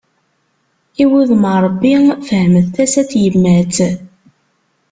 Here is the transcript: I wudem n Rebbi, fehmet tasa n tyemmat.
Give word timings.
I 1.01 1.03
wudem 1.09 1.43
n 1.53 1.55
Rebbi, 1.63 1.93
fehmet 2.27 2.67
tasa 2.75 3.01
n 3.05 3.07
tyemmat. 3.09 3.77